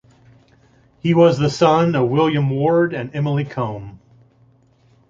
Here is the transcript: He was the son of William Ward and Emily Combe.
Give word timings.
He 0.99 1.13
was 1.13 1.37
the 1.37 1.51
son 1.51 1.93
of 1.93 2.09
William 2.09 2.49
Ward 2.49 2.91
and 2.91 3.15
Emily 3.15 3.45
Combe. 3.45 3.99